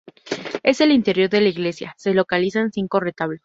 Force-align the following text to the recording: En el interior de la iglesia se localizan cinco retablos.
En 0.63 0.73
el 0.79 0.91
interior 0.93 1.29
de 1.29 1.41
la 1.41 1.49
iglesia 1.49 1.93
se 1.95 2.15
localizan 2.15 2.71
cinco 2.71 2.99
retablos. 2.99 3.39